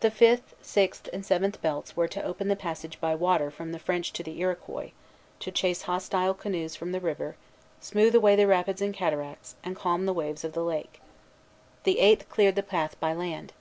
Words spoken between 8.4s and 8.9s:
rapids